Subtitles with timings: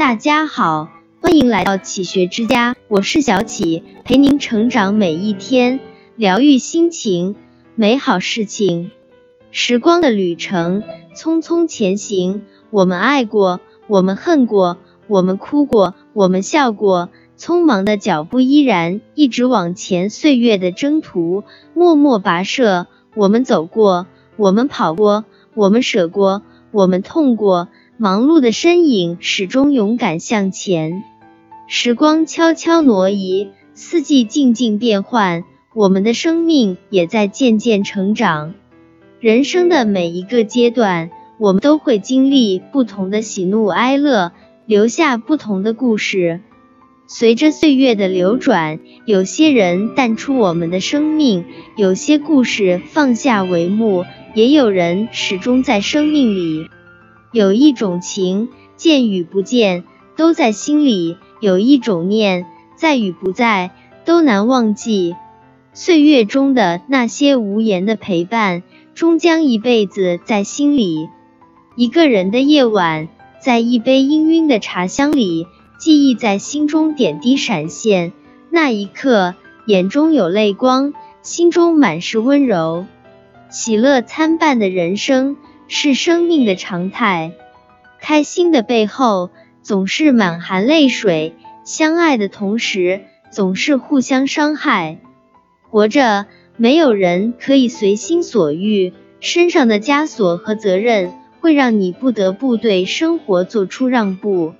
[0.00, 0.88] 大家好，
[1.20, 5.78] 欢迎来到启学之家，我是小启，陪您成长每一天，
[6.16, 7.36] 疗愈心情，
[7.74, 8.92] 美好事情。
[9.50, 10.82] 时光的旅程，
[11.14, 21.44] 匆匆前行，我们爱过，我们恨过，我们哭过，我们笑过，匆忙的脚步依然一直往前，岁月的征途
[21.74, 24.06] 默默跋涉，我们走过，
[24.38, 26.40] 我们跑过，我们舍过，
[26.70, 27.68] 我们痛过。
[28.02, 31.04] 忙碌的身影始终勇敢向前，
[31.66, 38.54] 时光悄悄挪移，四季静静变换，我们的生命也在渐渐成长。
[39.20, 44.32] 人生的每一个阶段，我们都会经历不同的喜怒哀乐，
[44.64, 46.40] 留下不同的故事。
[47.06, 51.44] 随着岁月的流转，有些人淡出我们的生命，
[51.76, 56.70] 有些故事放下帷幕，也有人始终在生命里。
[57.32, 59.84] 有一种情，见与不见
[60.16, 63.70] 都在心里；有一种念，在与不在
[64.04, 65.14] 都难忘记。
[65.72, 68.64] 岁月中的那些无言的陪伴，
[68.94, 71.08] 终将一辈子在心里。
[71.76, 73.08] 一个人的夜晚，
[73.40, 75.46] 在一杯氤氲的茶香里，
[75.78, 78.12] 记忆在心中点滴闪现。
[78.50, 82.86] 那一刻，眼中有泪光，心中满是温柔，
[83.48, 85.36] 喜乐参半的人生。
[85.72, 87.30] 是生命的常态，
[88.00, 89.30] 开心的背后
[89.62, 94.98] 总是满含泪水，相爱的同时总是互相伤害。
[95.70, 96.26] 活着，
[96.56, 104.54] 没有人可以随心所欲，身上的枷锁和责任会让你不得不对生活做出让步。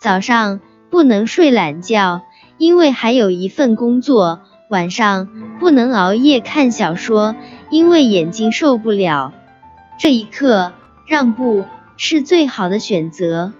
[0.00, 2.22] 早上不能睡懒觉，
[2.56, 4.38] 因为还有一份工作；
[4.70, 5.28] 晚上
[5.60, 7.36] 不能熬夜看小说，
[7.70, 9.34] 因为眼睛受不了。
[9.98, 10.72] 这一刻，
[11.06, 11.64] 让步
[11.96, 13.52] 是最好的选择。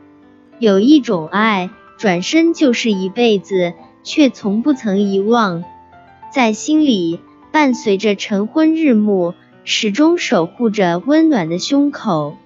[0.60, 5.64] 有一种爱，转身就是一辈子，却从不曾遗忘，
[6.32, 7.18] 在心里
[7.50, 9.34] 伴随着晨昏日暮，
[9.64, 12.36] 始终守护着温暖的胸口。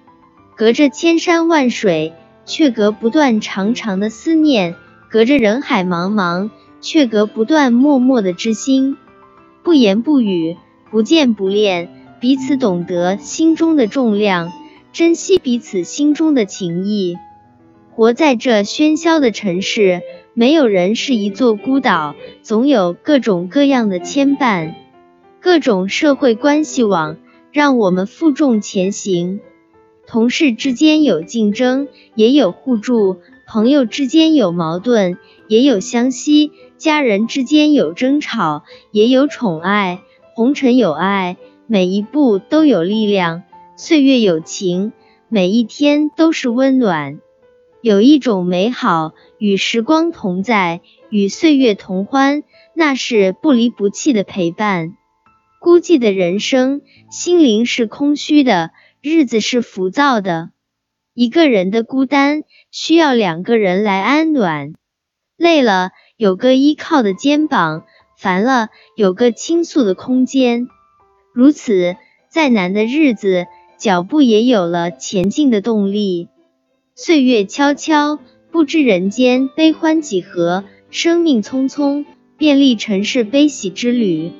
[0.55, 2.13] 隔着千山万水，
[2.45, 4.73] 却隔不断长长的思念；
[5.07, 6.49] 隔着人海茫茫，
[6.81, 8.97] 却隔不断默默的知心。
[9.61, 10.57] 不言不语，
[10.89, 12.02] 不见不恋。
[12.23, 14.53] 彼此懂得心中的重量，
[14.93, 17.17] 珍惜彼此心中的情谊。
[17.91, 20.01] 活在这喧嚣的城市，
[20.33, 24.73] 没有人是一座孤岛，总有各种各样的牵绊，
[25.41, 27.17] 各种社会关系网
[27.51, 29.41] 让我们负重前行。
[30.07, 35.17] 同事之间有竞争，也有互助；朋友之间有矛盾，
[35.49, 39.99] 也有相惜；家人之间有争吵，也有宠爱。
[40.35, 41.35] 红尘有爱。
[41.67, 43.43] 每一步都有力量，
[43.77, 44.91] 岁月有情，
[45.29, 47.19] 每一天都是温暖。
[47.81, 52.43] 有一种美好，与时光同在，与岁月同欢，
[52.73, 54.97] 那是不离不弃的陪伴。
[55.59, 60.49] 孤寂的人生，心灵是空虚的，日子是浮躁的。
[61.13, 64.73] 一个人的孤单，需要两个人来安暖。
[65.37, 67.83] 累了，有个依靠的肩膀；
[68.17, 70.67] 烦了，有个倾诉的空间。
[71.33, 71.95] 如此，
[72.29, 73.47] 再难的日子，
[73.79, 76.27] 脚步也有了前进的动力。
[76.93, 78.19] 岁月悄悄，
[78.51, 82.05] 不知人间悲欢几何；生命匆匆，
[82.37, 84.31] 便历尘世悲喜之旅。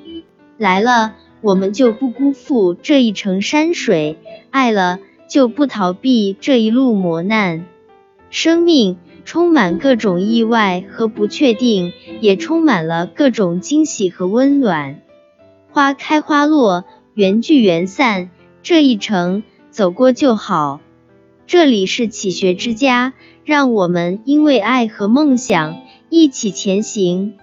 [0.60, 4.18] 来了，我们就不辜负这一程山水；
[4.52, 7.66] 爱了，就不逃避这一路磨难。
[8.30, 15.02] 生命充满各种意外和不确定，也充满了各种惊喜和温暖。
[15.74, 16.86] 花开花落，
[17.16, 18.30] 缘聚缘散，
[18.62, 19.42] 这一程
[19.72, 20.82] 走过就好。
[21.48, 23.14] 这里是启学之家，
[23.44, 27.34] 让我们因为爱和梦想一起前行。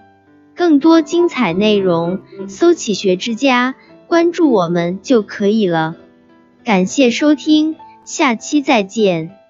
[0.55, 3.75] 更多精彩内容，搜“启学之家”，
[4.07, 5.97] 关注我们就可以了。
[6.63, 7.75] 感谢收听，
[8.05, 9.40] 下期再见。